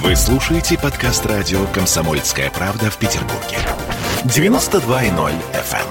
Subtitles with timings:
[0.00, 3.58] Вы слушаете подкаст радио «Комсомольская правда» в Петербурге.
[4.24, 5.86] 92.0 FM.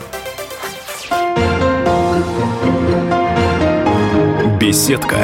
[4.32, 4.58] эм.
[4.58, 5.18] Беседка.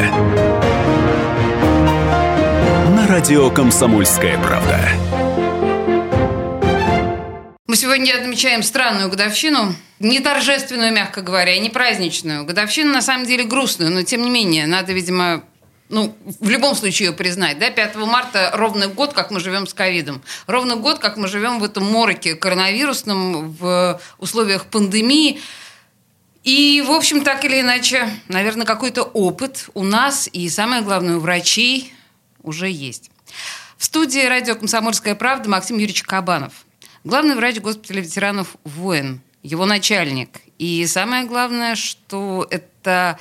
[2.95, 4.79] На радио «Комсомольская правда».
[7.65, 12.45] Мы сегодня отмечаем странную годовщину, не торжественную, мягко говоря, не праздничную.
[12.45, 15.43] Годовщину, на самом деле, грустную, но, тем не менее, надо, видимо,
[15.89, 19.73] ну, в любом случае ее признать, да, 5 марта ровно год, как мы живем с
[19.73, 20.21] ковидом.
[20.45, 25.39] Ровно год, как мы живем в этом мороке коронавирусном, в условиях пандемии.
[26.43, 31.19] И, в общем, так или иначе, наверное, какой-то опыт у нас и, самое главное, у
[31.19, 31.93] врачей
[32.43, 33.11] уже есть.
[33.77, 36.65] В студии радио «Комсомольская правда» Максим Юрьевич Кабанов.
[37.03, 40.29] Главный врач госпиталя ветеранов ВОИН, его начальник.
[40.57, 43.19] И самое главное, что это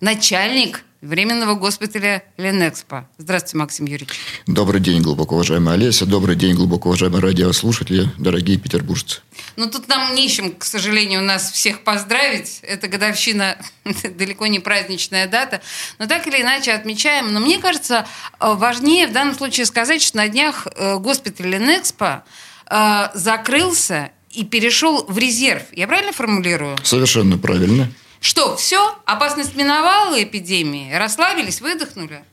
[0.00, 3.08] начальник Временного госпиталя Ленэкспо.
[3.18, 4.18] Здравствуйте, Максим Юрьевич.
[4.48, 6.06] Добрый день, глубоко уважаемая Олеся.
[6.06, 9.20] Добрый день, глубоко уважаемые радиослушатели, дорогие петербуржцы.
[9.54, 12.58] Ну, тут нам нечем, к сожалению, нас всех поздравить.
[12.62, 13.56] Это годовщина,
[14.16, 15.60] далеко не праздничная дата.
[16.00, 17.32] Но так или иначе отмечаем.
[17.32, 18.04] Но мне кажется,
[18.40, 22.24] э, важнее в данном случае сказать, что на днях э, госпиталь Ленэкспо
[22.68, 25.62] э, закрылся и перешел в резерв.
[25.70, 26.76] Я правильно формулирую?
[26.82, 27.88] Совершенно правильно.
[28.20, 28.96] Что, все?
[29.04, 30.92] Опасность миновала эпидемии?
[30.92, 32.24] Расслабились, выдохнули?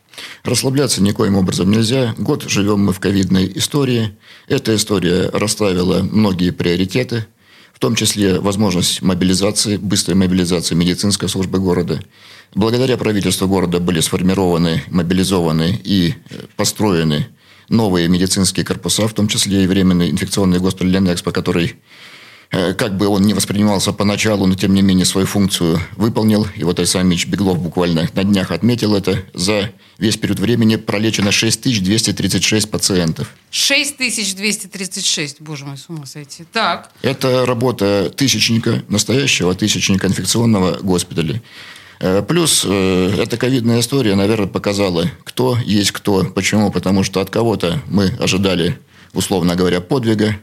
[0.44, 2.16] Расслабляться никоим образом нельзя.
[2.18, 4.16] Год живем мы в ковидной истории.
[4.48, 7.28] Эта история расставила многие приоритеты,
[7.74, 12.02] в том числе возможность мобилизации, быстрой мобилизации медицинской службы города.
[12.54, 17.28] Благодаря правительству города были сформированы, мобилизованы и э, построены
[17.68, 21.76] новые медицинские корпуса, в том числе и временный инфекционный госпиталь Ленэкспо, который
[22.50, 26.48] как бы он не воспринимался поначалу, но тем не менее свою функцию выполнил.
[26.56, 29.24] И вот Александр Ильич Беглов буквально на днях отметил это.
[29.34, 33.34] За весь период времени пролечено 6236 пациентов.
[33.52, 36.46] 6236, боже мой, с ума сойти.
[36.52, 36.92] Так.
[37.02, 41.42] Это работа тысячника, настоящего тысячника инфекционного госпиталя.
[42.00, 46.26] Э, плюс э, эта ковидная история, наверное, показала, кто есть кто.
[46.26, 46.72] Почему?
[46.72, 48.78] Потому что от кого-то мы ожидали,
[49.14, 50.36] условно говоря, подвига,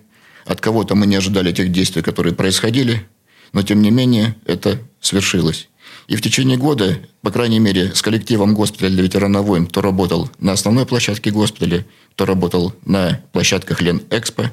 [0.45, 3.07] от кого-то мы не ожидали тех действий, которые происходили,
[3.53, 5.69] но тем не менее это свершилось.
[6.09, 10.31] И в течение года, по крайней мере, с коллективом госпиталя для ветеранов войн, кто работал
[10.39, 14.51] на основной площадке госпиталя, кто работал на площадках Лен Экспо, Э,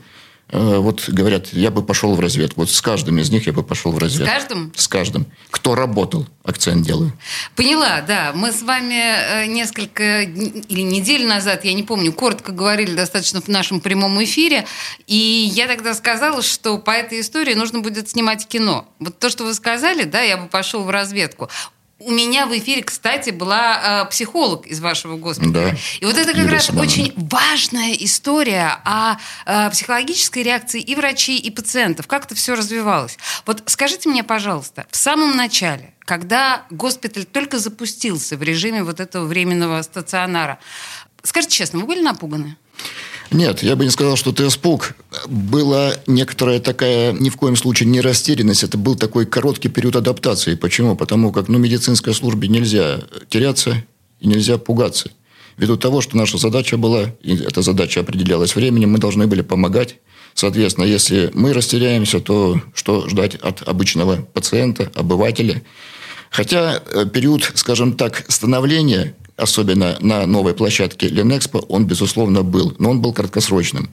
[0.51, 2.61] вот говорят, я бы пошел в разведку.
[2.61, 4.31] Вот с каждым из них я бы пошел в разведку.
[4.31, 4.73] С каждым?
[4.75, 5.25] С каждым.
[5.51, 7.11] Кто работал, акцент делаю.
[7.55, 8.31] Поняла, да.
[8.33, 13.47] Мы с вами э, несколько или недель назад, я не помню, коротко говорили достаточно в
[13.47, 14.65] нашем прямом эфире,
[15.05, 18.87] и я тогда сказала, что по этой истории нужно будет снимать кино.
[18.99, 21.49] Вот то, что вы сказали, да, я бы пошел в разведку.
[21.99, 25.71] У меня в эфире, кстати, была э, психолог из вашего госпиталя.
[25.71, 25.77] Да.
[25.99, 26.89] И вот это как Юлия раз Семеновна.
[26.89, 32.07] очень важная история о э, психологической реакции и врачей, и пациентов.
[32.07, 33.17] Как это все развивалось.
[33.45, 39.25] Вот скажите мне, пожалуйста, в самом начале, когда госпиталь только запустился в режиме вот этого
[39.25, 40.59] временного стационара,
[41.23, 42.57] скажите честно, вы были напуганы?
[43.31, 44.95] Нет, я бы не сказал, что это испуг.
[45.27, 48.63] Была некоторая такая, ни в коем случае не растерянность.
[48.63, 50.55] Это был такой короткий период адаптации.
[50.55, 50.95] Почему?
[50.95, 53.83] Потому как ну, медицинской службе нельзя теряться
[54.19, 55.11] и нельзя пугаться.
[55.57, 59.97] Ввиду того, что наша задача была, и эта задача определялась временем, мы должны были помогать.
[60.33, 65.61] Соответственно, если мы растеряемся, то что ждать от обычного пациента, обывателя?
[66.29, 72.75] Хотя э, период, скажем так, становления особенно на новой площадке Ленэкспо, он, безусловно, был.
[72.77, 73.89] Но он был краткосрочным.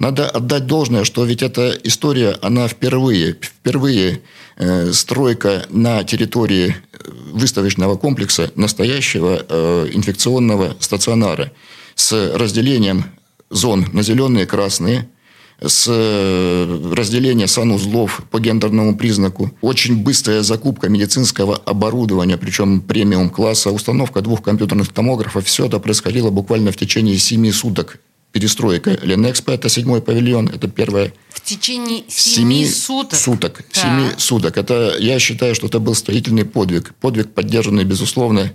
[0.00, 4.22] Надо отдать должное, что ведь эта история, она впервые, впервые
[4.56, 9.36] э, стройка на территории э, выставочного комплекса настоящего
[9.92, 11.52] инфекционного стационара
[11.94, 13.04] с разделением
[13.50, 15.08] зон на зеленые и красные–
[15.60, 24.20] с э, разделения санузлов по гендерному признаку, очень быстрая закупка медицинского оборудования, причем премиум-класса, установка
[24.20, 27.98] двух компьютерных томографов, все это происходило буквально в течение семи суток
[28.30, 31.12] перестройка Ленэкспо, это седьмой павильон, это первое.
[31.30, 33.18] В течение семи, семи суток?
[33.18, 33.80] Суток, да.
[33.80, 34.56] семи суток.
[34.58, 36.94] Это, я считаю, что это был строительный подвиг.
[37.00, 38.52] Подвиг, поддержанный, безусловно,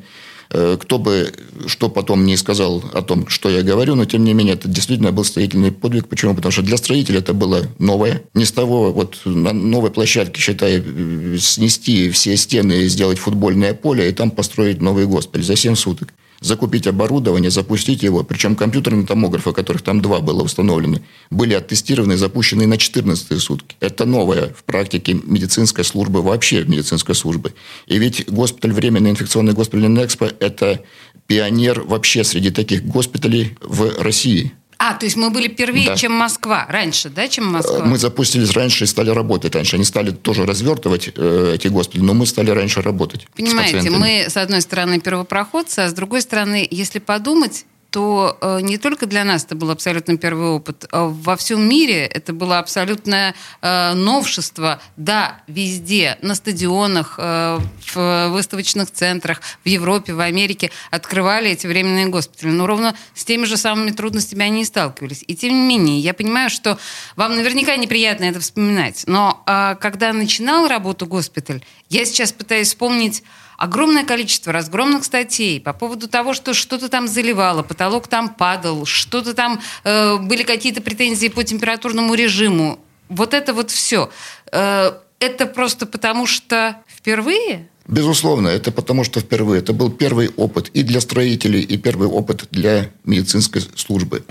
[0.50, 1.34] кто бы
[1.68, 5.12] что потом не сказал о том, что я говорю, но тем не менее это действительно
[5.12, 6.08] был строительный подвиг.
[6.08, 6.36] Почему?
[6.36, 8.24] Потому что для строителя это было новое.
[8.34, 13.74] Не с того, вот на новой площадке, считай, э, снести все стены и сделать футбольное
[13.74, 16.14] поле, и там построить новый госпиталь за 7 суток
[16.44, 18.24] закупить оборудование, запустить его.
[18.24, 21.02] Причем компьютерные томографы, которых там два было установлены,
[21.32, 23.76] были оттестированы и запущены на 14 сутки.
[23.80, 27.54] Это новое в практике медицинской службы, вообще медицинской службы.
[27.88, 30.82] И ведь госпиталь, временный инфекционный госпиталь Нexpo– это
[31.28, 34.54] пионер вообще среди таких госпиталей в России.
[34.86, 35.96] А, то есть мы были первее, Да.
[35.96, 36.66] чем Москва.
[36.70, 37.86] Раньше, да, чем Москва?
[37.86, 39.78] Мы запустились раньше и стали работать раньше.
[39.78, 43.22] Они стали тоже развертывать э, эти госпитали, но мы стали раньше работать.
[43.22, 44.00] с Понимаете, пациентами.
[44.24, 49.06] мы, с одной стороны, первопроходцы, а с другой стороны, если подумать, то э, не только
[49.06, 50.88] для нас это был абсолютно первый опыт.
[50.92, 54.82] а во всем мире это было абсолютное э, новшество.
[54.98, 57.60] Да, везде, на стадионах, э,
[57.94, 62.50] в выставочных центрах, в Европе, в Америке открывали эти временные госпитали.
[62.50, 65.24] Но ровно с теми же самыми трудностями они и сталкивались.
[65.28, 66.80] И тем не менее, я понимаю, что
[67.16, 69.04] вам наверняка неприятно это вспоминать.
[69.06, 73.22] Но когда начинал работу госпиталь, я сейчас пытаюсь вспомнить
[73.64, 79.34] огромное количество разгромных статей по поводу того, что что-то там заливало, потолок там падал, что-то
[79.34, 82.78] там э, были какие-то претензии по температурному режиму.
[83.08, 84.10] Вот это вот все.
[84.52, 89.60] Э, это просто потому, что впервые Безусловно, это потому что впервые.
[89.60, 94.24] Это был первый опыт и для строителей, и первый опыт для медицинской службы.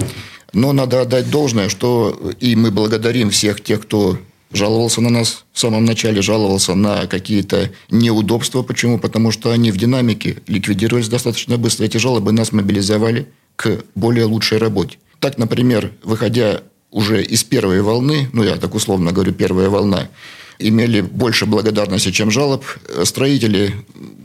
[0.54, 4.18] Но надо отдать должное, что и мы благодарим всех тех, кто
[4.52, 8.62] жаловался на нас в самом начале, жаловался на какие-то неудобства.
[8.62, 8.98] Почему?
[8.98, 11.84] Потому что они в динамике ликвидировались достаточно быстро.
[11.84, 14.98] Эти жалобы нас мобилизовали к более лучшей работе.
[15.20, 20.08] Так, например, выходя уже из первой волны, ну я так условно говорю, первая волна,
[20.58, 22.64] имели больше благодарности, чем жалоб.
[23.04, 23.74] Строители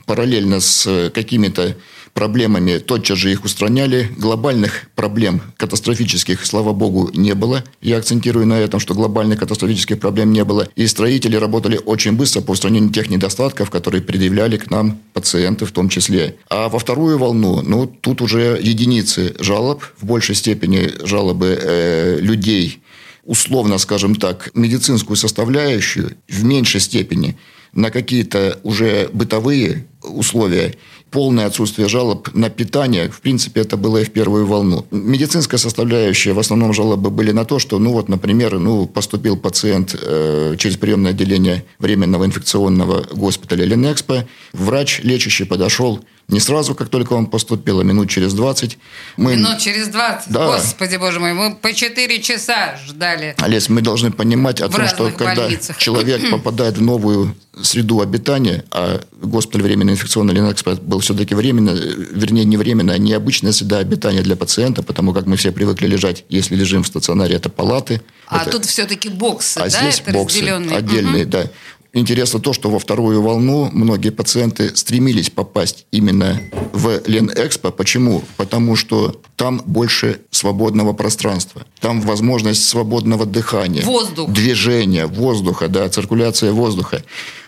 [0.05, 1.75] параллельно с какими-то
[2.17, 4.09] проблемами тотчас же их устраняли.
[4.17, 7.63] Глобальных проблем катастрофических, слава богу, не было.
[7.79, 10.67] Я акцентирую на этом, что глобальных катастрофических проблем не было.
[10.75, 15.71] И строители работали очень быстро по устранению тех недостатков, которые предъявляли к нам пациенты в
[15.71, 16.37] том числе.
[16.49, 22.79] А во вторую волну, ну, тут уже единицы жалоб, в большей степени жалобы э, людей,
[23.25, 27.37] условно, скажем так, медицинскую составляющую в меньшей степени
[27.73, 30.73] на какие-то уже бытовые условия,
[31.11, 34.85] полное отсутствие жалоб на питание, в принципе, это было и в первую волну.
[34.91, 39.95] Медицинская составляющая, в основном жалобы были на то, что, ну вот, например, ну, поступил пациент
[39.99, 47.13] э, через приемное отделение временного инфекционного госпиталя Ленэкспо, врач лечащий подошел не сразу, как только
[47.13, 48.77] он поступил, а минут через 20.
[49.15, 49.37] Мы...
[49.37, 50.29] Минут через 20.
[50.29, 50.47] Да.
[50.47, 53.33] Господи, боже мой, мы по 4 часа ждали.
[53.37, 55.77] Олесь, мы должны понимать о В том, что когда больницах.
[55.77, 61.75] человек попадает в новую среду обитания, а госпиталь временной инфекционной Ленэкспо был все-таки временно, э,
[62.11, 66.25] вернее, не временно, а необычная среда обитания для пациента, потому как мы все привыкли лежать,
[66.29, 68.01] если лежим в стационаре, это палаты.
[68.27, 70.77] А это- тут все-таки боксы, а да, здесь это боксы разделенные.
[70.77, 71.45] отдельные, да.
[71.93, 76.39] Интересно то, что во вторую волну многие пациенты стремились попасть именно
[76.73, 77.71] в Ленэкспо.
[77.71, 78.23] Почему?
[78.35, 81.65] Потому что там больше свободного пространства.
[81.79, 83.83] Там возможность свободного дыхания.
[83.83, 84.29] Воздух.
[84.29, 87.03] Движения, воздуха, да, циркуляция воздуха.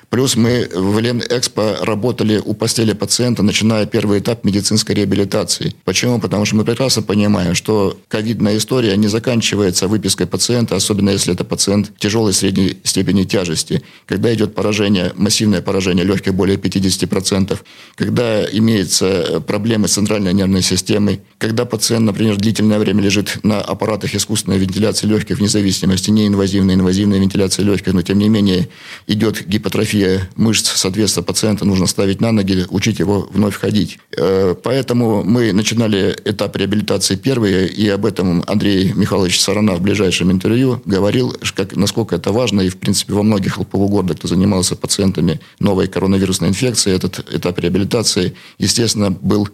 [0.10, 5.76] Плюс мы в Ленэкспо работали у постели пациента, начиная первый этап медицинской реабилитации.
[5.86, 6.20] Почему?
[6.20, 11.44] Потому что мы прекрасно понимаем, что ковидная история не заканчивается выпиской пациента, особенно если это
[11.44, 13.84] пациент тяжелой средней степени тяжести.
[14.08, 17.60] Когда идет поражение, массивное поражение легких более 50%,
[17.96, 24.16] когда имеются проблемы с центральной нервной системой, когда пациент, например, длительное время лежит на аппаратах
[24.16, 28.70] искусственной вентиляции легких, вне зависимости неинвазивной, инвазивной вентиляции легких, но тем не менее
[29.06, 29.99] идет гипотрофия
[30.36, 34.00] мышц, соответственно, пациента нужно ставить на ноги, учить его вновь ходить.
[34.18, 40.32] Э, Поэтому мы начинали этап реабилитации первый, и об этом Андрей Михайлович Сарана в ближайшем
[40.32, 45.40] интервью говорил, как, насколько это важно, и, в принципе, во многих полугорода, кто занимался пациентами
[45.60, 49.50] новой коронавирусной инфекции, этот этап реабилитации, естественно, был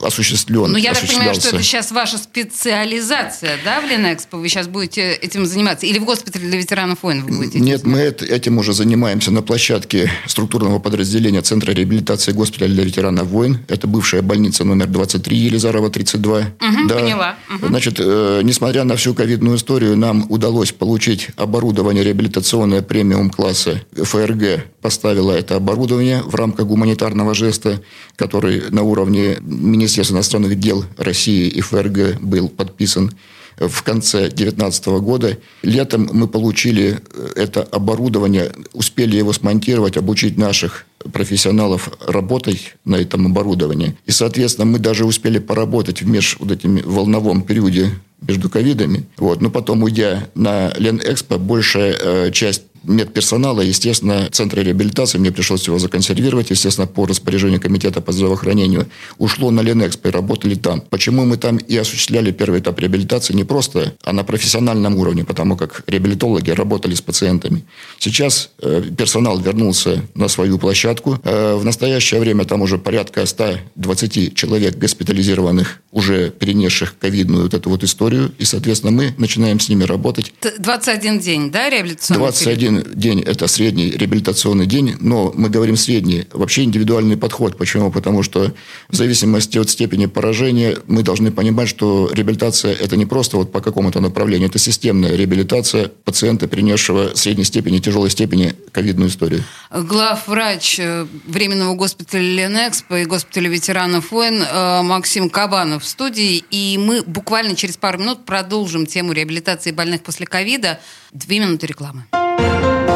[0.00, 0.72] осуществлен.
[0.72, 4.36] Ну, я так понимаю, что это сейчас ваша специализация, да, в Ленэкспо?
[4.36, 5.86] Вы сейчас будете этим заниматься?
[5.86, 7.60] Или в госпитале для ветеранов войн вы будете?
[7.60, 9.77] Нет, мы эт- этим уже занимаемся на площадке
[10.26, 13.58] структурного подразделения Центра реабилитации госпиталя для ветеранов войн.
[13.68, 16.40] Это бывшая больница номер 23 Елизарова 32.
[16.60, 17.36] Мгм, поняла.
[17.48, 17.68] Мгм.
[17.68, 23.82] Значит, э, несмотря на всю ковидную историю, нам удалось получить оборудование реабилитационное премиум-класса.
[23.94, 27.82] ФРГ поставила это оборудование в рамках гуманитарного жеста,
[28.16, 33.12] который на уровне Министерства иностранных дел России и ФРГ был подписан
[33.58, 35.38] в конце 2019 года.
[35.62, 43.26] Летом мы получили э, это оборудование, успели его смонтировать, обучить наших профессионалов работать на этом
[43.26, 43.96] оборудовании.
[44.06, 49.06] И, соответственно, мы даже успели поработать в меж вот этим волновом периоде между ковидами.
[49.16, 49.40] Вот.
[49.40, 55.78] Но потом, уйдя на Ленэкспо, большая э, часть медперсонала, естественно, центра реабилитации, мне пришлось его
[55.78, 58.86] законсервировать, естественно, по распоряжению комитета по здравоохранению,
[59.18, 60.80] ушло на Ленэкспо и работали там.
[60.80, 65.56] Почему мы там и осуществляли первый этап реабилитации не просто, а на профессиональном уровне, потому
[65.56, 67.64] как реабилитологи работали с пациентами.
[67.98, 71.18] Сейчас э, персонал вернулся на свою площадку.
[71.24, 77.70] Э, в настоящее время там уже порядка 120 человек госпитализированных, уже перенесших ковидную вот эту
[77.70, 78.32] вот историю.
[78.38, 80.32] И, соответственно, мы начинаем с ними работать.
[80.58, 86.26] 21 день, да, реабилитационный 21 день– это средний реабилитационный день, но мы говорим средний.
[86.32, 87.56] Вообще индивидуальный подход.
[87.56, 87.90] Почему?
[87.90, 88.52] Потому что
[88.88, 93.60] в зависимости от степени поражения мы должны понимать, что реабилитация– это не просто вот по
[93.60, 99.44] какому-то направлению, это системная реабилитация пациента, принесшего средней степени, тяжелой степени ковидную историю.
[99.70, 106.44] Главврач э, временного госпиталя Ленэкспо и госпиталя ветеранов войн э, Максим Кабанов в студии.
[106.50, 110.80] И мы буквально через пару минут продолжим тему реабилитации больных после ковида.
[111.12, 112.04] Две минуты рекламы.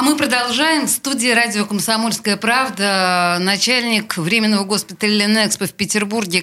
[0.00, 0.86] А мы продолжаем.
[0.86, 6.42] В студии радио «Комсомольская правда» начальник временного госпиталя Ленэкспо в Петербурге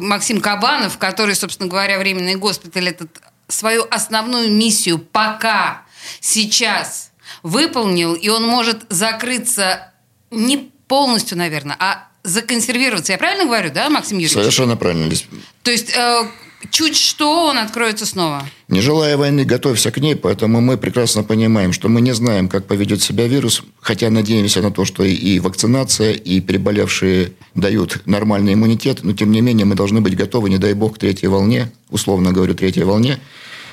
[0.00, 3.08] Максим Кабанов, который, собственно говоря, временный госпиталь этот
[3.46, 5.82] свою основную миссию пока,
[6.18, 7.12] сейчас
[7.44, 9.92] выполнил, и он может закрыться
[10.32, 13.12] не полностью, наверное, а законсервироваться.
[13.12, 14.32] Я правильно говорю, да, Максим Юрьевич?
[14.32, 15.08] Совершенно правильно.
[15.62, 16.24] То есть э,
[16.70, 18.42] чуть что он откроется снова.
[18.68, 22.66] Не желая войны, готовься к ней, поэтому мы прекрасно понимаем, что мы не знаем, как
[22.66, 29.00] поведет себя вирус, хотя надеемся на то, что и вакцинация, и переболевшие дают нормальный иммунитет,
[29.02, 32.32] но тем не менее мы должны быть готовы, не дай бог, к третьей волне, условно
[32.32, 33.18] говорю, третьей волне.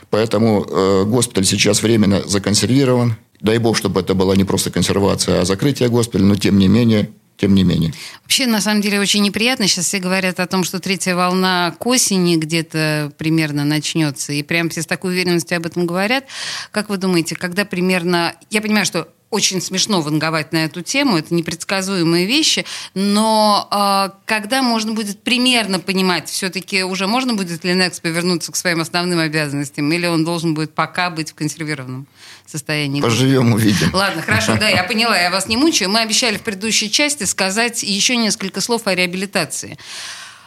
[0.10, 3.15] Поэтому э, госпиталь сейчас временно законсервирован.
[3.41, 7.10] Дай бог, чтобы это была не просто консервация, а закрытие госпиталя, но тем не менее
[7.39, 7.93] тем не менее.
[8.24, 9.67] Вообще, на самом деле, очень неприятно.
[9.67, 14.34] Сейчас все говорят о том, что третья волна к осени где-то примерно начнется.
[14.34, 16.25] И прям все с такой уверенностью об этом говорят.
[16.72, 18.36] Как вы думаете, когда примерно...
[18.50, 24.62] Я понимаю, что очень смешно ванговать на эту тему, это непредсказуемые вещи, но э, когда
[24.63, 29.91] можно будет примерно понимать, все-таки уже можно будет ли Некс повернуться к своим основным обязанностям,
[29.91, 32.07] или он должен будет пока быть в консервированном
[32.48, 33.01] состоянии?
[33.01, 33.93] Поживем, увидим.
[33.93, 35.91] Ладно, хорошо, да, я поняла, я вас не мучаю.
[35.91, 39.77] Мы обещали в предыдущей части сказать еще несколько слов о реабилитации.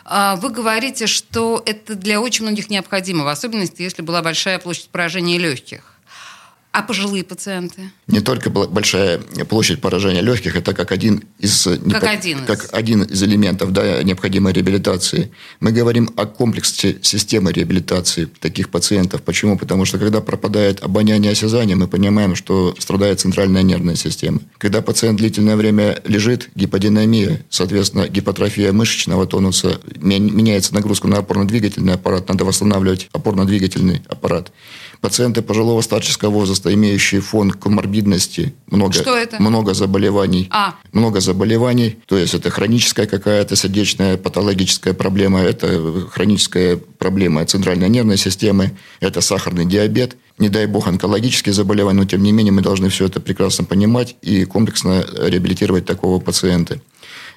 [0.04, 4.88] А, вы говорите, что это для очень многих необходимо, в особенности, если была большая площадь
[4.88, 5.91] поражения легких.
[6.73, 7.91] А пожилые пациенты?
[8.07, 12.47] Не только большая площадь поражения легких, это как один из, как один из.
[12.47, 15.31] как один из элементов да, необходимой реабилитации.
[15.61, 19.23] Мы говорим о комплексе системы реабилитации таких пациентов.
[19.23, 19.59] Почему?
[19.59, 24.41] Потому что когда пропадает обоняние и осязание, мы понимаем, что страдает центральная нервная система.
[24.57, 32.31] Когда пациент длительное время лежит, гиподинамия, соответственно, гипотрофия мышечного тонуса, меняется нагрузка на опорно-двигательный аппарат,
[32.31, 34.50] надо восстанавливать опорно-двигательный аппарат
[35.02, 39.42] пациенты пожилого старческого возраста, имеющие фон коморбидности, много, Что это?
[39.42, 40.47] много заболеваний.
[40.50, 40.76] А.
[40.92, 48.16] Много заболеваний, то есть это хроническая какая-то сердечная патологическая проблема, это хроническая проблема центральной нервной
[48.16, 52.88] системы, это сахарный диабет, не дай бог онкологические заболевания, но тем не менее мы должны
[52.88, 56.80] все это прекрасно понимать и комплексно реабилитировать такого пациента.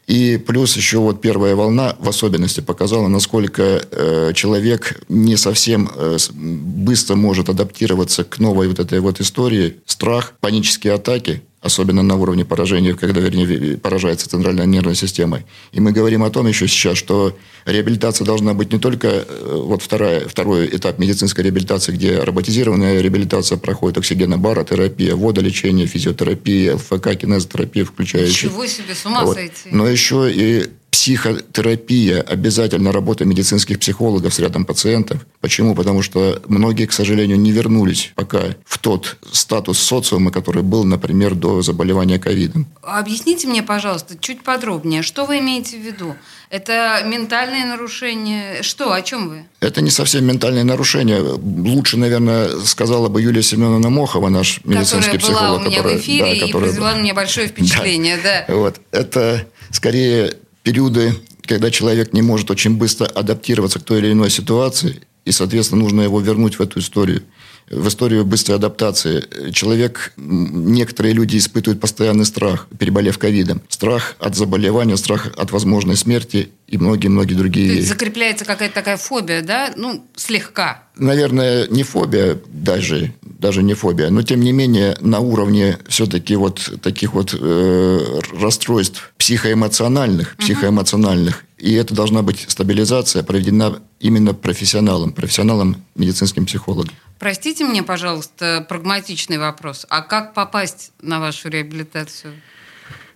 [0.08, 6.18] И плюс еще вот первая волна в особенности показала, насколько э, человек не совсем э,
[6.32, 9.78] быстро может адаптироваться к новой вот этой вот истории.
[9.86, 15.44] Страх, панические атаки– особенно на уровне поражения, когда, вернее, поражается центральная нервная система.
[15.72, 19.82] И мы говорим о том еще сейчас, что реабилитация должна быть не только э, вот
[19.82, 28.50] вторая, второй этап медицинской реабилитации, где роботизированная реабилитация проходит, оксигенобаротерапия, водолечение, физиотерапия, ЛФК, кинезотерапия, включающая.
[28.50, 29.36] Ничего себе, с ума вот.
[29.36, 29.70] сойти.
[29.72, 35.26] Но еще и психотерапия, обязательно работа медицинских психологов с рядом пациентов.
[35.42, 35.76] Почему?
[35.76, 41.36] Потому что многие, к сожалению, не вернулись пока в тот статус социума, который был, например,
[41.36, 42.66] до заболевания ковидом.
[42.82, 46.16] Объясните мне, пожалуйста, чуть подробнее, что вы имеете в виду?
[46.50, 48.62] Это ментальные нарушения?
[48.62, 49.46] Что, о чем вы?
[49.60, 51.20] Это не совсем ментальные нарушения.
[51.20, 55.42] Лучше, наверное, сказала бы Юлия Семеновна Мохова, наш медицинский которая психолог.
[55.42, 58.18] Была у меня которая, в эфире да, и произвела на меня большое впечатление.
[58.24, 58.46] Да.
[58.48, 58.56] Да.
[58.56, 58.80] Вот.
[58.92, 60.36] Это скорее
[60.66, 65.84] периоды, когда человек не может очень быстро адаптироваться к той или иной ситуации, и, соответственно,
[65.84, 67.22] нужно его вернуть в эту историю
[67.70, 69.52] в историю быстрой адаптации.
[69.52, 73.62] Человек, некоторые люди испытывают постоянный страх, переболев ковидом.
[73.70, 77.70] Страх от заболевания, страх от возможной смерти и многие-многие другие.
[77.70, 79.74] То есть закрепляется какая-то такая фобия, да?
[79.76, 80.84] Ну, слегка.
[80.98, 86.80] Наверное, не фобия даже, даже не фобия, но тем не менее на уровне все-таки вот
[86.82, 95.84] таких вот э, расстройств психоэмоциональных, психоэмоциональных, и это должна быть стабилизация проведена именно профессионалом, профессионалом
[95.96, 96.94] медицинским психологом.
[97.18, 99.86] Простите мне, пожалуйста, прагматичный вопрос.
[99.90, 102.34] А как попасть на вашу реабилитацию?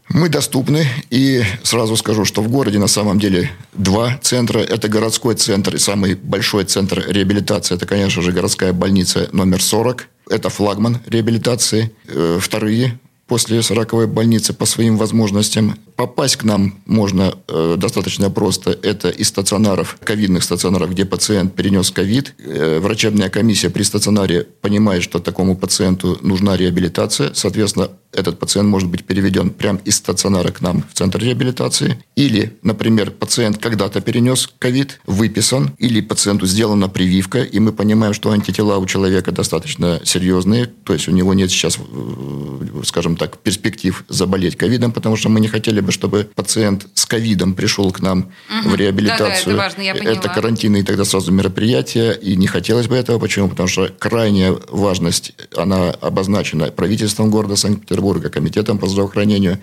[0.09, 4.59] Мы доступны, и сразу скажу, что в городе на самом деле два центра.
[4.59, 7.75] Это городской центр и самый большой центр реабилитации.
[7.75, 10.07] Это, конечно же, городская больница номер 40.
[10.29, 11.91] Это флагман реабилитации.
[12.07, 15.75] Э, вторые после 40 больницы по своим возможностям.
[15.95, 18.71] Попасть к нам можно э, достаточно просто.
[18.71, 22.33] Это из стационаров, ковидных стационаров, где пациент перенес ковид.
[22.39, 27.31] Э, врачебная комиссия при стационаре понимает, что такому пациенту нужна реабилитация.
[27.35, 32.03] Соответственно, этот пациент может быть переведен прямо из стационара к нам в центр реабилитации.
[32.15, 38.31] Или, например, пациент когда-то перенес ковид, выписан, или пациенту сделана прививка, и мы понимаем, что
[38.31, 44.03] антитела у человека достаточно серьезные, то есть у него нет сейчас, э, скажем так, перспектив
[44.09, 48.31] заболеть ковидом, потому что мы не хотели бы, чтобы пациент с ковидом пришел к нам
[48.49, 48.69] угу.
[48.69, 49.27] в реабилитацию.
[49.27, 50.15] Да, да, это важно, я поняла.
[50.15, 53.19] Это карантинные тогда сразу мероприятия, и не хотелось бы этого.
[53.19, 53.49] Почему?
[53.49, 59.59] Потому что крайняя важность, она обозначена правительством города Санкт-Петербурга, комитетом по здравоохранению,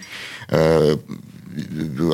[0.49, 0.97] э,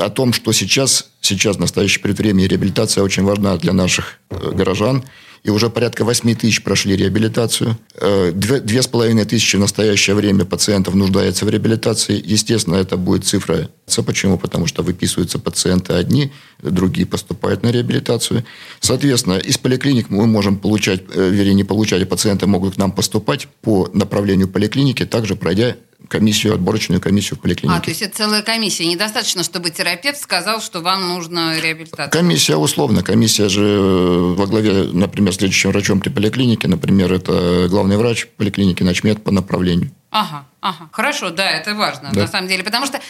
[0.01, 5.05] о том, что сейчас, сейчас в настоящее время реабилитация очень важна для наших э, горожан–
[5.45, 7.77] и уже порядка 8 тысяч прошли реабилитацию.
[7.95, 12.23] Э, две с половиной тысячи в настоящее время пациентов нуждается в реабилитации.
[12.25, 13.69] Естественно, это будет цифра.
[14.07, 14.39] Почему?
[14.39, 16.33] Потому что выписываются пациенты одни,
[16.63, 18.45] другие поступают на реабилитацию.
[18.81, 22.93] Соответственно, из поликлиник мы можем получать, э, вернее, не получать, а пациенты могут к нам
[22.93, 25.77] поступать по направлению поликлиники, также пройдя
[26.13, 27.79] комиссию, отборочную комиссию в поликлинике.
[27.79, 28.87] А, то есть это целая комиссия.
[28.87, 32.11] Недостаточно, чтобы терапевт сказал, что вам нужна реабилитация.
[32.11, 33.03] Комиссия условно.
[33.03, 38.83] Комиссия же э, во главе, например, следующим врачом при поликлинике, например, это главный врач поликлиники,
[38.83, 39.91] начмет по направлению.
[40.11, 40.91] Ага, ага.
[40.93, 42.21] Хорошо, да, это важно, да.
[42.21, 42.63] на самом деле.
[42.63, 43.01] Потому что,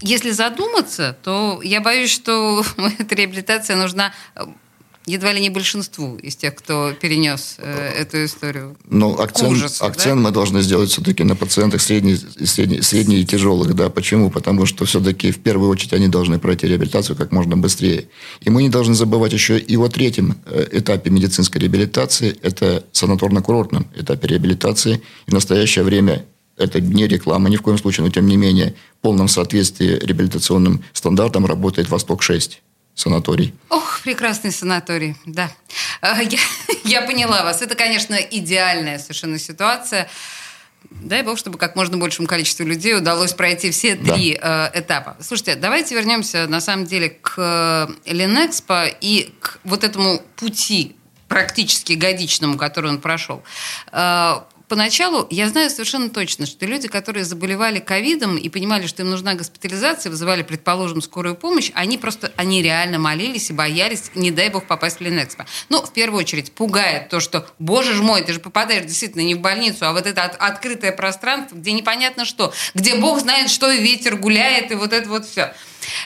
[0.00, 2.64] если задуматься, то я боюсь, что
[2.98, 4.44] эта реабилитация нужна э,
[5.06, 8.76] едва ли не большинству из тех, кто перенес э, эту историю.
[8.88, 10.28] Но акцент, ужасу, акцент да?
[10.28, 13.74] мы должны сделать все-таки на пациентах средних, средних, средних и тяжелых.
[13.74, 13.88] Да.
[13.90, 14.30] Почему?
[14.30, 18.08] Потому что все-таки в первую очередь они должны пройти реабилитацию как можно быстрее.
[18.40, 22.36] И мы не должны забывать еще и о третьем э, этапе медицинской реабилитации.
[22.42, 25.02] Это санаторно-курортном этапе реабилитации.
[25.26, 26.24] И в настоящее время
[26.56, 30.84] это не реклама ни в коем случае, но тем не менее в полном соответствии реабилитационным
[30.92, 32.58] стандартам работает «Восток-6»
[32.94, 33.54] санаторий.
[33.68, 35.50] Ох, прекрасный санаторий, да.
[36.00, 36.38] А, я,
[36.84, 37.62] я поняла вас.
[37.62, 40.08] Это, конечно, идеальная совершенно ситуация.
[40.90, 44.70] Дай бог, чтобы как можно большему количеству людей удалось пройти все три да.
[44.74, 45.16] э, этапа.
[45.20, 50.96] Слушайте, давайте вернемся на самом деле к Ленэкспо и к вот этому пути
[51.28, 53.42] практически годичному, который он прошел.
[53.92, 54.40] Э,
[54.72, 59.34] поначалу я знаю совершенно точно, что люди, которые заболевали ковидом и понимали, что им нужна
[59.34, 64.66] госпитализация, вызывали, предположим, скорую помощь, они просто, они реально молились и боялись, не дай бог,
[64.66, 65.44] попасть в Ленэкспо.
[65.68, 69.34] Ну, в первую очередь, пугает то, что, боже ж мой, ты же попадаешь действительно не
[69.34, 73.70] в больницу, а вот это от, открытое пространство, где непонятно что, где бог знает, что
[73.70, 75.52] и ветер гуляет, и вот это вот все.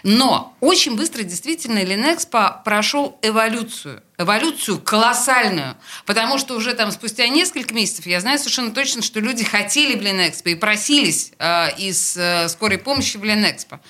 [0.02, 4.02] Но очень быстро действительно Ленэкспо прошел эволюцию.
[4.18, 5.76] Эволюцию колоссальную.
[6.07, 10.02] Потому что уже там спустя несколько месяцев я знаю совершенно точно, что люди хотели в
[10.02, 13.81] Ленэкспо и просились э, из э, скорой помощи в Ленэкспо.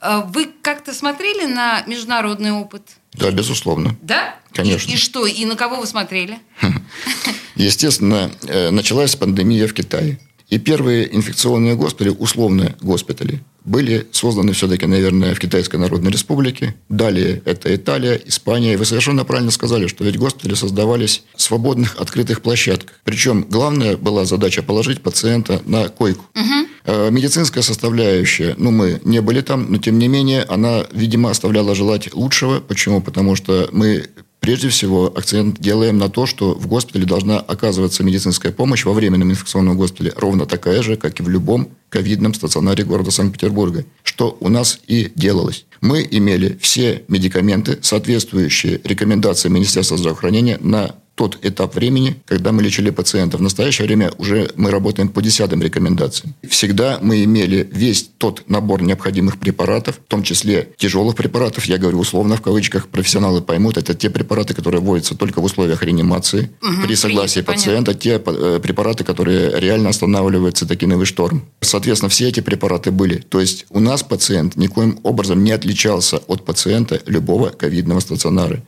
[0.00, 2.82] Э, вы как-то смотрели на международный опыт?
[3.14, 3.96] Да, безусловно.
[4.02, 4.36] Да?
[4.52, 4.90] Конечно.
[4.90, 5.26] И, и что?
[5.26, 6.38] И на кого вы смотрели?
[7.54, 10.18] Естественно, э, началась пандемия в Китае.
[10.48, 16.74] И первые инфекционные госпитали, условные госпитали, были созданы все-таки, наверное, в Китайской Народной Республике.
[16.88, 18.74] Далее это Италия, Испания.
[18.74, 23.00] И вы совершенно правильно сказали, что ведь госпитали создавались в свободных открытых площадках.
[23.04, 26.24] Причем главная была задача положить пациента на койку.
[26.34, 27.10] Угу.
[27.10, 32.12] Медицинская составляющая, ну, мы не были там, но тем не менее, она, видимо, оставляла желать
[32.14, 32.60] лучшего.
[32.60, 33.00] Почему?
[33.00, 34.06] Потому что мы
[34.42, 39.30] Прежде всего, акцент делаем на то, что в госпитале должна оказываться медицинская помощь во временном
[39.30, 44.48] инфекционном госпитале ровно такая же, как и в любом ковидном стационаре города Санкт-Петербурга, что у
[44.48, 45.64] нас и делалось.
[45.80, 52.90] Мы имели все медикаменты, соответствующие рекомендациям Министерства здравоохранения на тот этап времени, когда мы лечили
[52.90, 53.36] пациента.
[53.36, 56.34] В настоящее время уже мы работаем по десятым рекомендациям.
[56.48, 61.98] Всегда мы имели весь тот набор необходимых препаратов, в том числе тяжелых препаратов, я говорю
[61.98, 66.86] условно в кавычках, профессионалы поймут, это те препараты, которые вводятся только в условиях реанимации, угу,
[66.86, 68.02] при согласии принято, пациента, понятно.
[68.02, 71.44] те э, препараты, которые реально останавливают цитокиновый шторм.
[71.60, 73.16] Соответственно, все эти препараты были.
[73.16, 78.62] То есть у нас пациент никоим образом не отличался от пациента любого ковидного стационара.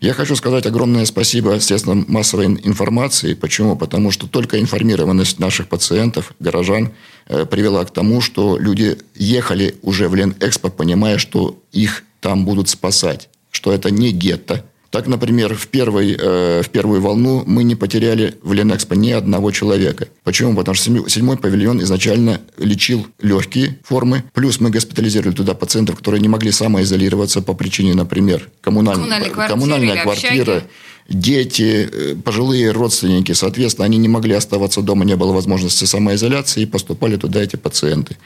[0.00, 3.34] Я хочу сказать огромное спасибо средствам массовой информации.
[3.34, 3.76] Почему?
[3.76, 6.90] Потому что только информированность наших пациентов, горожан,
[7.28, 12.68] э, привела к тому, что люди ехали уже в Ленэкспо, понимая, что их там будут
[12.68, 17.76] спасать, что это не гетто, так, например, в, первой, э, в первую волну мы не
[17.76, 20.08] потеряли в Ленэкспо ни одного человека.
[20.24, 20.56] Почему?
[20.56, 26.28] Потому что седьмой павильон изначально лечил легкие формы, плюс мы госпитализировали туда пациентов, которые не
[26.28, 28.96] могли самоизолироваться по причине, например, коммуналь...
[28.96, 30.64] коммунальной квартиры, коммунальная квартира,
[31.08, 33.32] дети, э, пожилые родственники.
[33.32, 38.16] Соответственно, они не могли оставаться дома, не было возможности самоизоляции, и поступали туда эти пациенты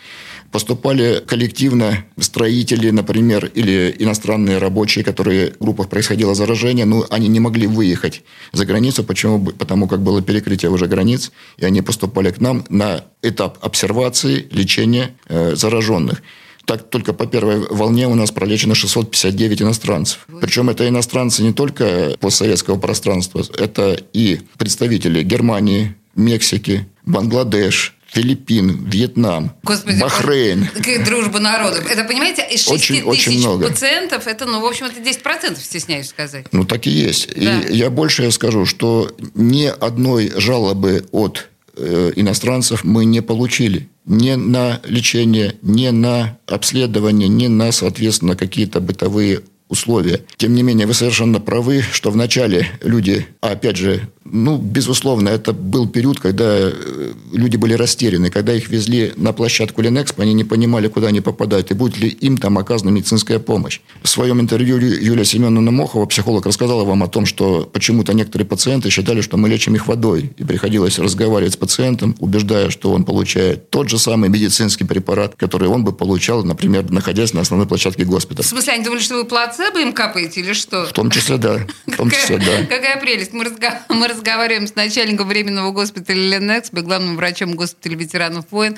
[0.55, 7.41] поступали коллективно строители, например, или иностранные рабочие, которые в группах происходило заражение, но они не
[7.41, 9.03] могли выехать за границу.
[9.03, 9.45] Почему?
[9.45, 15.17] Потому как было перекрытие уже границ, и они поступали к нам на этап обсервации, лечения
[15.27, 16.23] э, зараженных.
[16.67, 20.27] Так, только по первой волне у нас пролечено 659 иностранцев.
[20.41, 29.53] Причем это иностранцы не только постсоветского пространства, это и представители Германии, Мексики, Бангладеш, Филиппин, Вьетнам,
[29.65, 30.69] Господи, Бахрейн.
[30.73, 31.91] Какая дружба народов.
[31.91, 33.69] Это, понимаете, из 6 очень, тысяч очень много.
[33.69, 36.47] пациентов, это, ну, в общем, это 10%, стесняюсь сказать.
[36.53, 37.29] Ну, так и есть.
[37.35, 37.61] Да.
[37.63, 43.89] И я больше скажу, что ни одной жалобы от э, иностранцев мы не получили.
[44.07, 50.21] Ни на лечение, ни на обследование, ни на, соответственно, какие-то бытовые условия.
[50.37, 55.53] Тем не менее, вы совершенно правы, что вначале люди, а опять же, ну, безусловно, это
[55.53, 58.31] был период, когда э, люди были растеряны.
[58.31, 62.09] Когда их везли на площадку Ленэкспо, они не понимали, куда они попадают, и будет ли
[62.09, 63.81] им там оказана медицинская помощь.
[64.03, 68.89] В своем интервью Юлия Семеновна Мохова, психолог, рассказала вам о том, что почему-то некоторые пациенты
[68.91, 70.33] считали, что мы лечим их водой.
[70.39, 75.69] И приходилось разговаривать с пациентом, убеждая, что он получает тот же самый медицинский препарат, который
[75.69, 78.43] он бы получал, например, находясь на основной площадке госпиталя.
[78.43, 80.87] В смысле, они думали, что вы плацебо им капаете или что?
[80.87, 81.61] В том числе, да.
[81.87, 82.65] В том числе, да.
[82.69, 83.33] Какая прелесть.
[83.33, 88.77] Мы разговариваем разговариваем с начальником временного госпиталя Ленэкспо, главным врачом госпиталя ветеранов войн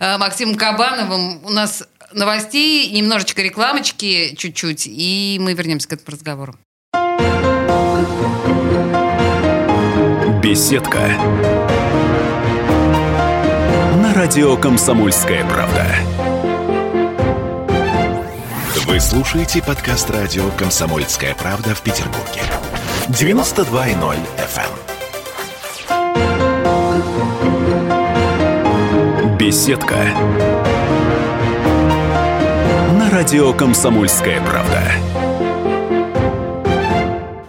[0.00, 1.44] э, Максимом Кабановым.
[1.44, 6.56] У нас новостей, немножечко рекламочки чуть-чуть, и мы вернемся к этому разговору.
[10.42, 11.08] Беседка.
[14.02, 16.27] На радио «Комсомольская правда».
[18.88, 22.40] Вы слушаете подкаст радио «Комсомольская правда» в Петербурге.
[23.08, 24.70] 92.0 FM.
[29.36, 30.06] Беседка.
[32.94, 34.80] На радио «Комсомольская правда».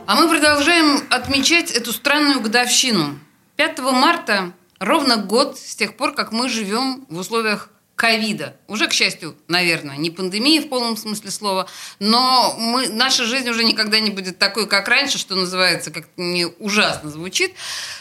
[0.08, 3.18] А мы продолжаем отмечать эту странную годовщину.
[3.56, 8.56] 5 марта ровно год с тех пор, как мы живем в условиях ковида.
[8.70, 11.68] Уже, к счастью, наверное, не пандемии в полном смысле слова,
[12.00, 16.46] но мы, наша жизнь уже никогда не будет такой, как раньше, что называется, как не
[16.46, 17.52] ужасно звучит.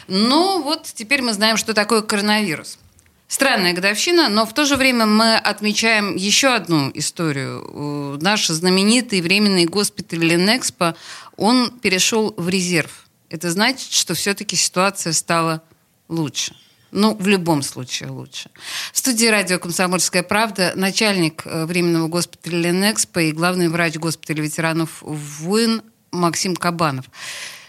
[0.06, 2.78] Но вот теперь мы знаем, что такое коронавирус.
[3.26, 8.18] Странная годовщина, но в то же время мы отмечаем еще одну историю.
[8.22, 10.94] Наш знаменитый временный госпиталь Ленэкспо,
[11.36, 13.08] он перешел в резерв.
[13.30, 15.60] Это значит, что все-таки ситуация стала
[16.08, 16.54] лучше.
[16.90, 18.50] Ну, в любом случае лучше.
[18.92, 24.98] В студии радио «Комсомольская правда» начальник э, временного госпиталя Ленэкспо и главный врач госпиталя ветеранов
[25.02, 27.06] войн Максим Кабанов.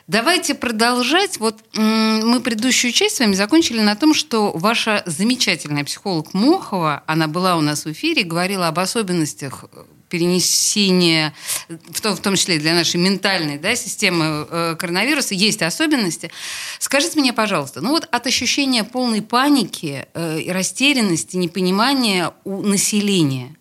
[0.08, 1.38] Давайте продолжать.
[1.38, 7.28] Вот мы предыдущую часть с вами закончили на том, что ваша замечательная психолог Мохова, она
[7.28, 9.66] была у нас в эфире, говорила об особенностях
[10.10, 11.34] перенесения,
[11.68, 16.32] в том, в том числе для нашей ментальной да, системы э, коронавируса, есть особенности.
[16.80, 23.56] Скажите мне, пожалуйста, ну вот от ощущения полной паники, э, растерянности, непонимания у населения,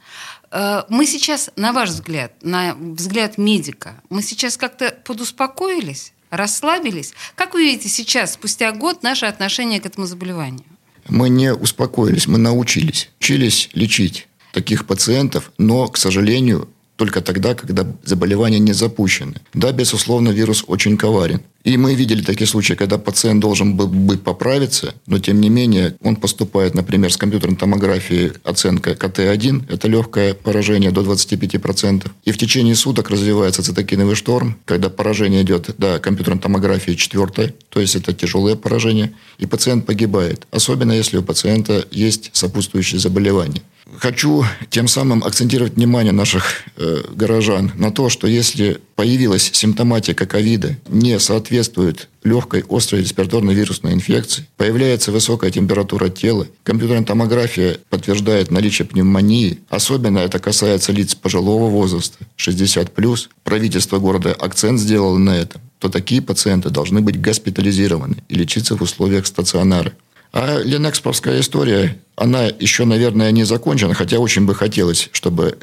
[0.50, 6.12] э, мы сейчас, на ваш взгляд, на взгляд медика, мы сейчас как-то подуспокоились?
[6.30, 7.14] расслабились.
[7.36, 10.66] Как вы видите сейчас, спустя год, наше отношение к этому заболеванию?
[11.08, 13.08] Мы не успокоились, мы научились.
[13.18, 19.34] Учились лечить таких пациентов, но, к сожалению, только тогда, когда заболевание не запущено.
[19.54, 21.40] Да, безусловно, вирус очень коварен.
[21.62, 25.96] И мы видели такие случаи, когда пациент должен был бы поправиться, но тем не менее
[26.02, 32.38] он поступает, например, с компьютерной томографией оценка КТ-1, это легкое поражение до 25%, и в
[32.38, 38.12] течение суток развивается цитокиновый шторм, когда поражение идет до компьютерной томографии четвертой, то есть это
[38.12, 43.62] тяжелое поражение, и пациент погибает, особенно если у пациента есть сопутствующие заболевания.
[43.96, 50.76] Хочу тем самым акцентировать внимание наших э, горожан на то, что если появилась симптоматика ковида,
[50.88, 58.86] не соответствует легкой острой респираторной вирусной инфекции, появляется высокая температура тела, компьютерная томография подтверждает наличие
[58.86, 65.88] пневмонии, особенно это касается лиц пожилого возраста, 60+, правительство города акцент сделало на этом, то
[65.88, 69.92] такие пациенты должны быть госпитализированы и лечиться в условиях стационара.
[70.32, 75.58] А Ленэксповская история, она еще, наверное, не закончена, хотя очень бы хотелось, чтобы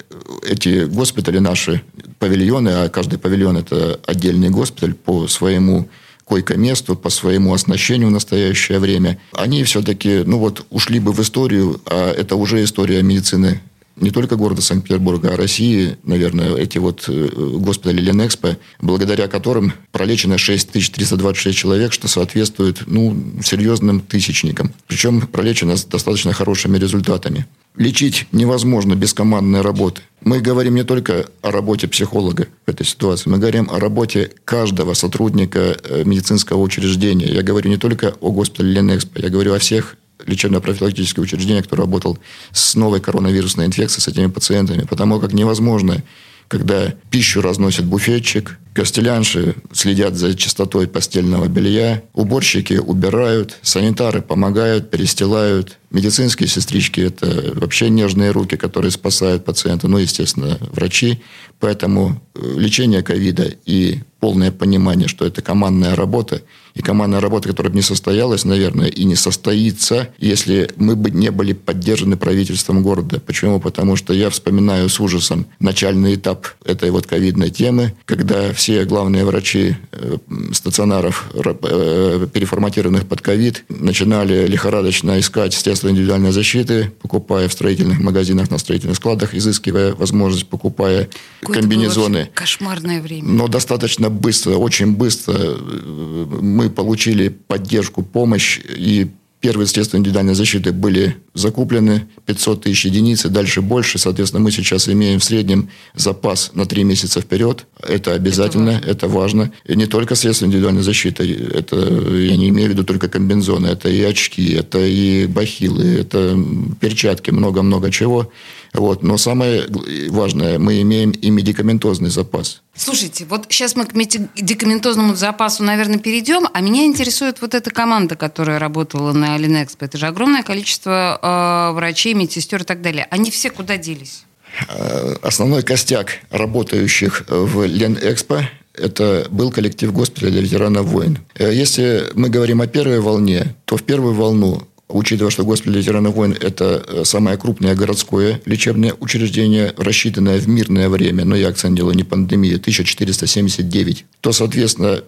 [0.47, 1.82] эти госпитали наши,
[2.19, 5.88] павильоны, а каждый павильон– это отдельный госпиталь по своему
[6.23, 11.80] койко-месту, по своему оснащению в настоящее время, они все-таки, ну вот, ушли бы в историю,
[11.86, 13.62] а это уже история медицины
[13.96, 17.28] не только города Санкт-Петербурга, а России, наверное, эти вот э,
[17.58, 24.74] госпитали Ленэкспо, благодаря которым пролечено 6326 человек, что соответствует ну, серьезным тысячникам.
[24.88, 27.46] Причем пролечено с достаточно хорошими результатами.
[27.78, 30.02] Лечить невозможно без командной работы.
[30.22, 34.94] Мы говорим не только о работе психолога в этой ситуации, мы говорим о работе каждого
[34.94, 37.28] сотрудника э, медицинского учреждения.
[37.28, 42.18] Я говорю не только о госпитале Ленэкспо, я говорю о всех лечебно-профилактическое учреждение, которое работал
[42.52, 46.04] с новой коронавирусной инфекцией, с этими пациентами, потому как невозможно,
[46.48, 55.78] когда пищу разносит буфетчик, костелянши следят за чистотой постельного белья, уборщики убирают, санитары помогают, перестилают,
[55.96, 61.22] медицинские сестрички– это вообще нежные руки, которые спасают пациента, ну, естественно, врачи.
[61.60, 66.42] Поэтому э, лечение ковида и полное понимание, что это командная работа,
[66.74, 71.32] и командная работа, которая бы не состоялась, наверное, и не состоится, если мы бы не
[71.32, 73.22] были поддержаны правительством города.
[73.22, 73.62] Почему?
[73.62, 79.25] Потому что я вспоминаю с ужасом начальный этап этой вот ковидной темы, когда все главные
[79.25, 80.17] врачи э,
[80.51, 88.51] стационаров, э, переформатированных под ковид, начинали лихорадочно искать средства индивидуальной защиты, покупая в строительных магазинах,
[88.51, 91.10] на строительных складах, изыскивая возможность, покупая
[91.41, 92.30] Какое комбинезоны.
[92.34, 93.28] Кошмарное время.
[93.28, 99.10] Но достаточно быстро, очень быстро э, мы получили поддержку, помощь и
[99.41, 104.00] Первые средства индивидуальной защиты были закуплены, 500 тысяч единиц, и дальше больше.
[104.00, 107.65] Соответственно, мы сейчас имеем в среднем запас на 3 месяца вперед.
[107.80, 109.15] Это обязательно, это важно.
[109.15, 109.52] Это важно.
[109.65, 111.24] И не только средства индивидуальной защиты.
[111.54, 113.67] Это, я не имею в виду только комбинзоны.
[113.67, 116.38] Это и очки, это и бахилы, это
[116.80, 118.32] перчатки, много-много чего.
[118.76, 119.04] Вот.
[119.04, 119.66] Но самое
[120.10, 122.62] важное, мы имеем и медикаментозный запас.
[122.76, 128.16] Слушайте, вот сейчас мы к медикаментозному запасу, наверное, перейдем, а меня интересует вот эта команда,
[128.16, 129.86] которая работала на Ленэкспо.
[129.86, 133.08] Это же огромное количество э, врачей, медсестер и так далее.
[133.10, 134.26] Они все куда делись?
[134.68, 141.20] Э, основной костяк работающих в Ленэкспо это был коллектив госпиталя для ветеранов войн.
[141.36, 146.13] Э, если мы говорим о первой волне, то в первую волну Учитывая, что госпиталь ветеранов
[146.13, 151.76] войн– это э, самое крупное городское лечебное учреждение, рассчитанное в мирное время, но я акцент
[151.76, 155.02] делаю не пандемия, 1479, то, соответственно,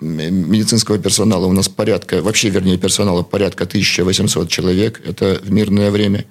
[0.00, 6.24] медицинского персонала у нас порядка, вообще, вернее, персонала порядка 1800 человек, это в мирное время.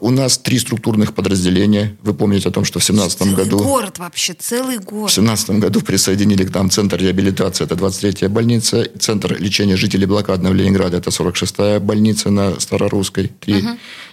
[0.00, 1.96] У нас три структурных подразделения.
[2.02, 3.58] Вы помните о том, что в 2017 году...
[3.58, 5.10] город вообще, целый город.
[5.10, 10.52] В 2017 году присоединили к нам Центр реабилитации, это 23-я больница, Центр лечения жителей блокадного
[10.52, 13.54] Ленинграда, это 46-я больница на Старорусской, 3.
[13.54, 13.68] Угу.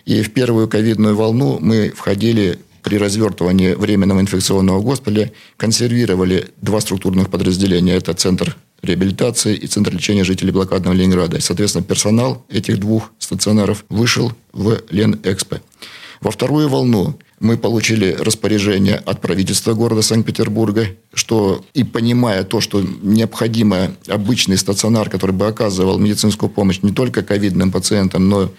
[0.06, 7.30] И в первую ковидную волну мы входили при развертывании временного инфекционного госпиталя консервировали два структурных
[7.30, 7.96] подразделения.
[7.96, 11.38] Это Центр реабилитации и Центр лечения жителей блокадного Ленинграда.
[11.38, 15.62] И, соответственно, персонал этих двух стационаров вышел в Ленэкспо.
[16.22, 22.82] Во вторую волну мы получили распоряжение от правительства города Санкт-Петербурга, что и понимая то, что
[23.02, 28.50] необходимо обычный стационар, который бы оказывал медицинскую помощь не только ковидным пациентам, но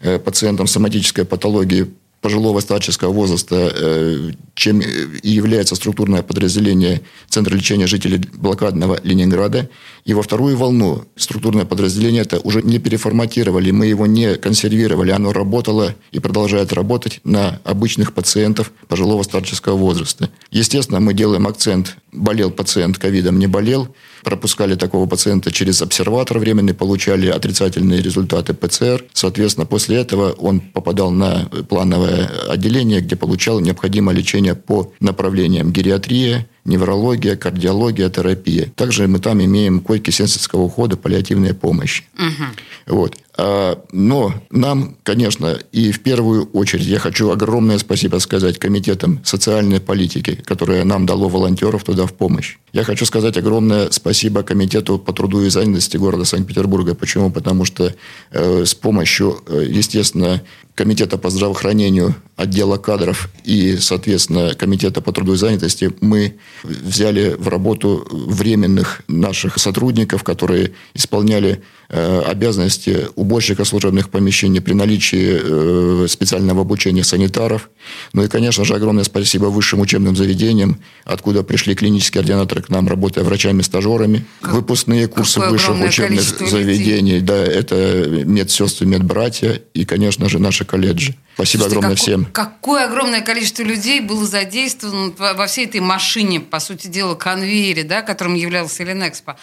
[0.00, 7.86] э, пациентам соматической патологии пожилого старческого возраста, э, чем и является структурное подразделение Центра лечения
[7.86, 9.70] жителей блокадного Ленинграда.
[10.04, 15.32] И во вторую волну структурное подразделение это уже не переформатировали, мы его не консервировали, оно
[15.32, 20.30] работало и продолжает работать на обычных пациентов пожилого старческого возраста.
[20.50, 26.74] Естественно, мы делаем акцент, болел пациент ковидом, не болел, пропускали такого пациента через обсерватор временный,
[26.74, 29.04] получали отрицательные результаты ПЦР.
[29.12, 36.46] Соответственно, после этого он попадал на плановое отделение, где получал необходимое лечение по направлениям гериатрия,
[36.64, 38.72] неврология, кардиология, терапия.
[38.76, 42.02] Также мы там имеем койки сенсорского ухода, паллиативная помощь.
[42.18, 42.96] Угу.
[42.96, 43.16] Вот.
[43.36, 49.80] А, но нам, конечно, и в первую очередь я хочу огромное спасибо сказать комитетам социальной
[49.80, 52.58] политики, которое нам дало волонтеров туда в помощь.
[52.72, 56.94] Я хочу сказать огромное спасибо комитету по труду и занятости города Санкт-Петербурга.
[56.94, 57.30] Почему?
[57.30, 57.94] Потому что
[58.30, 60.42] э, с помощью, э, естественно,
[60.74, 67.48] комитета по здравоохранению, отдела кадров и, соответственно, комитета по труду и занятости мы взяли в
[67.48, 76.62] работу временных наших сотрудников, которые исполняли э, обязанности уборщика служебных помещений при наличии э, специального
[76.62, 77.70] обучения санитаров.
[78.12, 82.88] Ну и, конечно же, огромное спасибо высшим учебным заведениям, откуда пришли клинические ординаторы к нам,
[82.88, 84.24] работая врачами-стажерами.
[84.42, 87.14] Выпускные курсы высших учебных заведений.
[87.14, 87.20] Людей.
[87.20, 91.14] Да, это медсестры, медбратья и, конечно же, наши колледжи.
[91.40, 92.24] Спасибо Слушайте, огромное какое, всем.
[92.26, 98.02] Какое огромное количество людей было задействовано во всей этой машине, по сути дела, конвейере, да,
[98.02, 99.38] которым являлся Эленэкспо.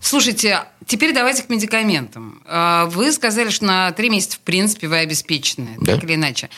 [0.00, 2.42] Слушайте, теперь давайте к медикаментам.
[2.46, 5.94] А, вы сказали, что на три месяца, в принципе, вы обеспечены, да?
[5.94, 6.48] так или иначе.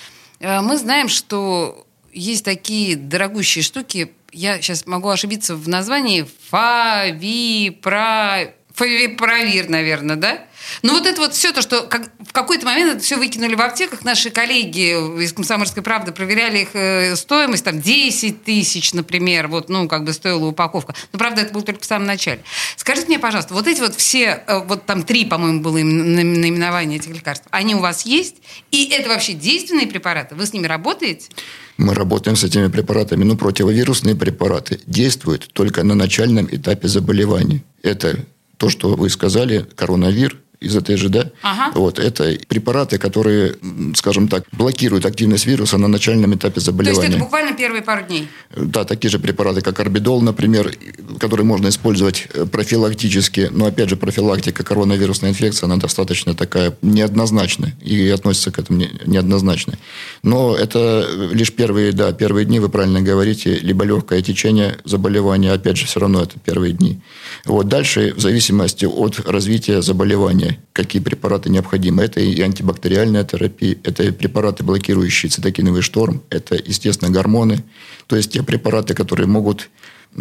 [0.41, 8.53] А, мы знаем, что есть такие дорогущие штуки, я сейчас могу ошибиться в названии, фавипра...
[8.75, 10.45] Фавипровир, наверное, да?
[10.83, 13.61] Ну вот это вот все то, что как, в какой-то момент это все выкинули в
[13.61, 14.05] аптеках.
[14.05, 19.89] Наши коллеги из «Комсомольской правды» проверяли их э, стоимость, там 10 тысяч, например, вот, ну,
[19.89, 20.95] как бы стоила упаковка.
[21.13, 22.43] Но, правда, это было только в самом начале.
[22.77, 27.11] Скажите мне, пожалуйста, вот эти вот все, э, вот там три, по-моему, было наименование этих
[27.11, 28.37] лекарств, они у вас есть?
[28.71, 30.35] И это вообще действенные препараты?
[30.35, 31.29] Вы с ними работаете?
[31.77, 37.65] Мы работаем с этими препаратами, но противовирусные препараты действуют только на начальном этапе заболевания.
[37.83, 38.25] Это
[38.59, 41.31] то, что вы сказали, коронавир, из этой же, да?
[41.43, 41.73] Ага.
[41.75, 43.57] Вот, это препараты, которые,
[43.95, 46.97] скажем так, блокируют активность вируса на начальном этапе заболевания.
[46.97, 48.29] То есть это буквально первые пару дней?
[48.57, 50.75] Да, такие же препараты, как орбидол, например,
[51.19, 53.49] которые можно использовать э, профилактически.
[53.53, 59.75] Но, опять же, профилактика коронавирусной инфекции, она достаточно такая неоднозначная и относится к этому неоднозначно.
[60.23, 65.77] Но это лишь первые, да, первые дни, вы правильно говорите, либо легкое течение заболевания, опять
[65.77, 67.01] же, все равно это первые дни.
[67.45, 72.03] Вот дальше, в зависимости от развития заболевания, какие препараты необходимы.
[72.03, 77.65] Это и антибактериальная терапия, это и препараты, блокирующие цитокиновый шторм, это, естественно, гормоны.
[78.07, 79.71] То есть те препараты, которые могут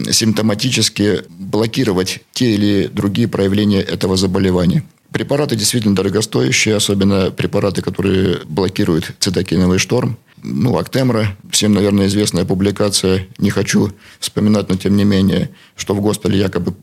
[0.10, 4.84] симптоматически блокировать те или другие проявления этого заболевания.
[5.12, 13.27] Препараты действительно дорогостоящие, особенно препараты, которые блокируют цитокиновый шторм– ну, Актемра, всем, наверное, известная публикация,
[13.38, 16.73] не хочу вспоминать, но тем не менее, что в госпитале якобы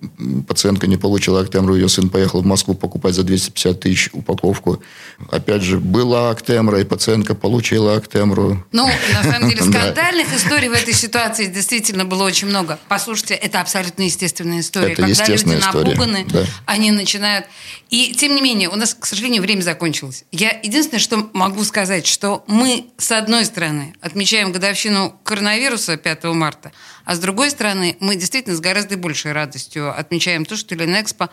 [0.48, 4.82] пациентка не получила Актемру, ее сын поехал в Москву покупать за 250 тысяч упаковку.
[5.30, 8.64] Опять же, была Актемра, и пациентка получила Актемру.
[8.72, 12.78] Ну, на самом деле, скандальных историй в этой ситуации действительно было очень много.
[12.88, 14.92] Послушайте, это абсолютно естественная история.
[14.92, 16.44] Это Когда люди напуганы, да.
[16.64, 17.46] они начинают...
[17.90, 20.24] И, тем не менее, у нас, к сожалению, время закончилось.
[20.30, 26.72] Я единственное, что могу сказать, что мы, с одной стороны, отмечаем годовщину коронавируса 5 марта,
[27.04, 31.28] а с другой стороны, мы действительно с гораздо большей радостью отмечаем то, что Ленэкспо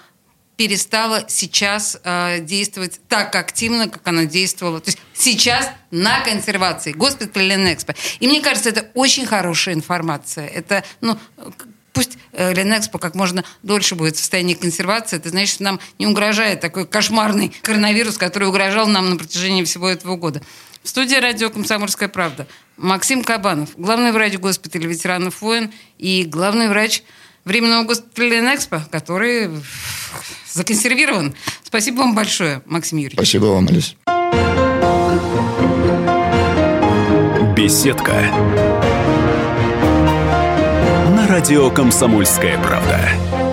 [0.57, 4.81] перестала сейчас э, действовать так активно, как она действовала.
[4.81, 6.91] То есть сейчас на консервации.
[6.91, 7.93] Госпиталь Ленэкспо.
[8.19, 10.47] И мне кажется, это очень хорошая информация.
[10.47, 11.17] Это, ну,
[11.93, 15.17] пусть э, Ленэкспо как можно дольше будет в состоянии консервации.
[15.17, 20.15] Это значит, нам не угрожает такой кошмарный коронавирус, который угрожал нам на протяжении всего этого
[20.15, 20.41] года.
[20.87, 22.47] В студии радио «Комсомольская правда»
[22.77, 27.03] Максим Кабанов, главный врач госпиталя ветеранов войн и главный врач
[27.43, 29.49] временного госпиталя «Ленэкспо», который
[30.49, 31.35] законсервирован.
[31.61, 33.17] Спасибо вам большое, Максим Юрьевич.
[33.17, 33.97] Спасибо вам, Алис.
[37.53, 38.13] Беседка.
[41.09, 43.46] На радио «Комсомольская правда».